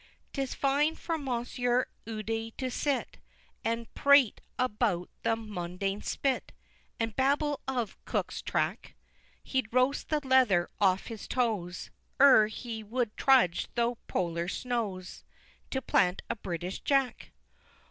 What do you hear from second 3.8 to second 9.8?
prate about the mundane spit, And babble of Cook's track He'd